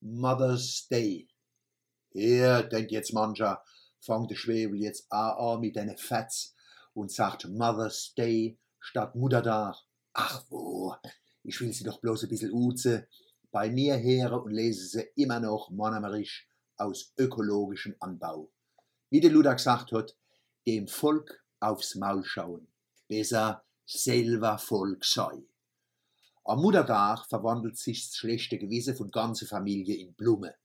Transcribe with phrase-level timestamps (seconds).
[0.00, 1.28] Mother's Day.
[2.10, 3.62] Hier, denkt jetzt mancher,
[4.00, 6.54] fängt der Schwebel jetzt an mit deine Fetz
[6.94, 9.76] und sagt Mother's Day statt Muttertag.
[10.14, 10.94] Ach wo,
[11.42, 13.06] ich will sie doch bloß ein bisschen uze.
[13.52, 18.50] Bei mir here und lese sie immer noch monomerisch aus ökologischem Anbau.
[19.10, 20.16] Wie der Luther gesagt hat,
[20.66, 22.68] dem Volk aufs Maul schauen.
[23.08, 25.49] Besser selber Volk sei.
[26.50, 30.56] Am Muttertag verwandelt sich das schlechte Gewissen von ganzer Familie in Blume.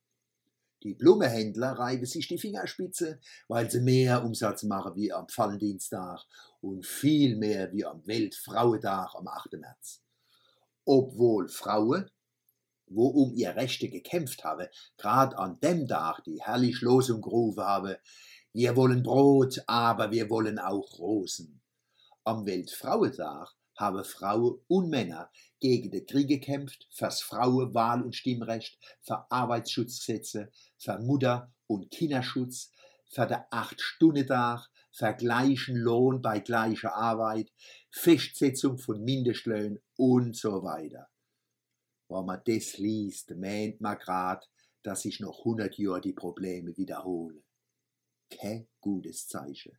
[0.82, 6.26] Die Blumehändler reiben sich die Fingerspitze, weil sie mehr Umsatz machen wie am Valentinstag
[6.60, 9.60] und viel mehr wie am Weltfrauentag am 8.
[9.60, 10.02] März.
[10.86, 12.10] Obwohl Frauen,
[12.88, 14.68] wo um ihr Rechte gekämpft haben,
[14.98, 17.96] gerade an dem Tag die herrlich Losung gerufen haben,
[18.54, 21.62] wir wollen Brot, aber wir wollen auch Rosen.
[22.24, 25.30] Am Weltfrauentag haben Frauen und Männer
[25.60, 32.72] gegen den Krieg gekämpft, fürs Frauenwahl- und Stimmrecht, für Arbeitsschutzgesetze, für Mutter- und Kinderschutz,
[33.10, 37.52] für den Acht-Stunden-Tag, für gleichen Lohn bei gleicher Arbeit,
[37.92, 41.10] Festsetzung von Mindestlöhnen und so weiter.
[42.08, 44.50] Wenn man das liest, meint man grad,
[44.84, 47.44] dass sich noch 100 Jahre die Probleme wiederholen.
[48.30, 49.78] Kein gutes Zeichen.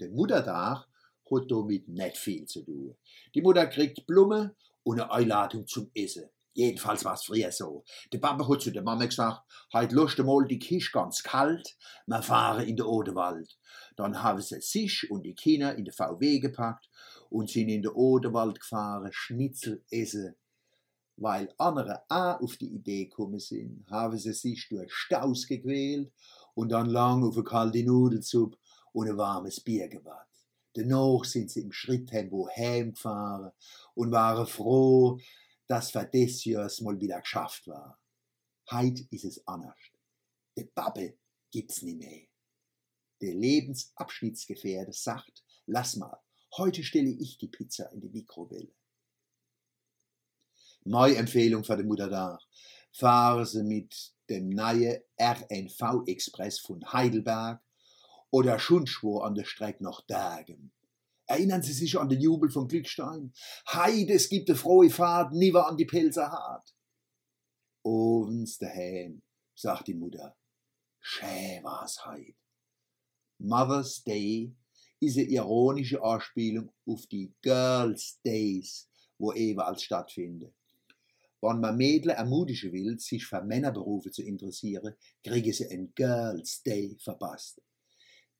[0.00, 0.88] Der Muttertag
[1.30, 2.96] hat damit nicht viel zu tun.
[3.34, 6.30] Die Mutter kriegt Blumen und eine Einladung zum Essen.
[6.56, 7.84] Jedenfalls war es früher so.
[8.14, 9.42] Der Papa hat zu der Mama gesagt,
[9.74, 13.58] heute lust mal die Kisch ganz kalt, wir fahren in den Odenwald.
[13.94, 16.88] Dann haben sie sich und die Kinder in den VW gepackt
[17.28, 20.34] und sind in den Odenwald gefahren, Schnitzel essen.
[21.18, 26.10] Weil andere auch auf die Idee gekommen sind, haben sie sich durch Staus gequält
[26.54, 28.56] und dann lang auf eine kalte Nudelsuppe
[28.92, 30.35] und ein warmes Bier gewartet.
[30.76, 33.50] Dennoch sind sie im Schritttempo heimgefahren
[33.94, 35.18] und waren froh,
[35.66, 37.98] dass für das Jahr mal wieder geschafft war.
[38.70, 39.78] Heit ist es anders.
[40.56, 41.18] Der Babbe
[41.50, 42.26] gibt's nicht mehr.
[43.22, 46.20] Der Lebensabschnittsgefährte sagt, lass mal,
[46.58, 48.74] heute stelle ich die Pizza in die Mikrowelle.
[50.84, 52.38] Meine Empfehlung für die Mutter da.
[52.92, 57.62] Fahren Sie mit dem neuen RNV-Express von Heidelberg
[58.30, 60.72] oder Schundschwur an der Strecke nach Dagen.
[61.26, 63.32] Erinnern Sie sich an den Jubel von Glückstein?
[63.72, 66.74] Heide, es gibt eine frohe Fahrt, niewer an die Pelzer hart.
[67.82, 69.22] Ovens daheim,
[69.54, 70.36] sagt die Mutter.
[71.00, 72.36] Schä war's heid.
[73.38, 74.54] Mother's Day
[75.00, 78.88] ist eine ironische Anspielung auf die Girls Days,
[79.18, 80.54] wo ebenfalls stattfinden.
[81.40, 86.96] Wenn man Mädchen ermutigen will, sich für Männerberufe zu interessieren, kriegen sie ein Girls Day
[86.98, 87.60] verpasst.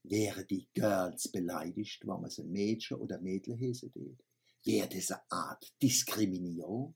[0.08, 4.22] Wäre die Girls beleidigt, wenn man sie Mädchen oder Mädchen tät?
[4.64, 6.94] Wäre das eine Art Diskriminierung?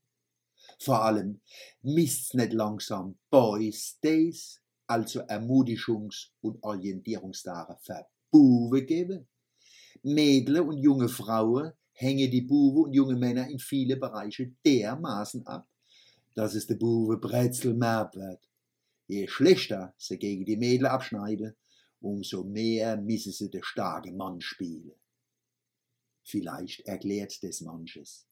[0.79, 1.41] Vor allem
[1.81, 9.27] misst's nicht langsam Boys Days, also Ermutigungs- und Orientierungstage für Buben geben?
[10.03, 15.67] Mädchen und junge Frauen hängen die Buben und junge Männer in viele Bereiche dermaßen ab,
[16.33, 18.47] dass es der Buben Brezel merb wird.
[19.07, 21.57] Je schlechter sie gegen die Mädel abschneiden,
[22.01, 24.99] umso mehr müssen sie den starken Mann spielen.
[26.23, 28.27] Vielleicht erklärt das manches.